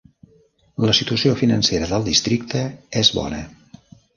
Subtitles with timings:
[0.87, 2.65] La situació financera del districte
[3.03, 3.43] és bona.